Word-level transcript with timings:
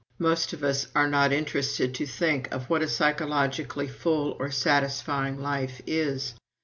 Most 0.17 0.51
of 0.51 0.63
us 0.63 0.87
are 0.95 1.07
not 1.07 1.31
interested 1.31 1.93
to 1.93 2.07
think 2.07 2.51
of 2.51 2.67
what 2.71 2.81
a 2.81 2.87
psychologically 2.87 3.87
full 3.87 4.35
or 4.39 4.49
satisfying 4.49 5.39
life 5.39 5.79
is. 5.85 6.33